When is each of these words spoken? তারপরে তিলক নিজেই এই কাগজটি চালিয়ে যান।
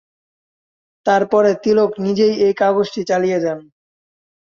তারপরে 1.05 1.49
তিলক 1.63 1.91
নিজেই 2.05 2.33
এই 2.45 2.53
কাগজটি 2.61 3.01
চালিয়ে 3.09 3.39
যান। 3.39 3.59